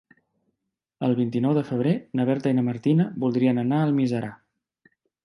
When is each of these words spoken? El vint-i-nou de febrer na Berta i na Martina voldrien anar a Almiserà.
El 1.07 1.11
vint-i-nou 1.19 1.53
de 1.57 1.63
febrer 1.67 1.93
na 2.19 2.25
Berta 2.29 2.53
i 2.53 2.57
na 2.61 2.63
Martina 2.71 3.07
voldrien 3.25 3.65
anar 3.65 3.83
a 3.83 3.89
Almiserà. 3.91 4.31